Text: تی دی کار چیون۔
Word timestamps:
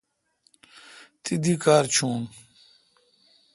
تی 1.23 1.35
دی 1.43 1.53
کار 1.63 1.83
چیون۔ 1.93 2.21